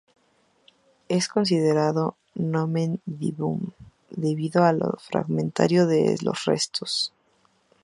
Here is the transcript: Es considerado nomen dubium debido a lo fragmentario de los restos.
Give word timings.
Es 1.09 1.27
considerado 1.27 2.17
nomen 2.33 3.01
dubium 3.05 3.69
debido 4.09 4.63
a 4.63 4.73
lo 4.73 4.93
fragmentario 4.97 5.85
de 5.85 6.17
los 6.23 6.45
restos. 6.45 7.13